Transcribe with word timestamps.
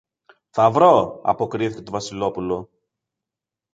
Θα 0.49 0.71
βρω, 0.71 1.21
αποκρίθηκε 1.23 1.81
το 1.81 1.91
Βασιλόπουλο. 1.91 2.69